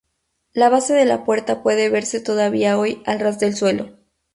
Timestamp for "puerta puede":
1.23-1.91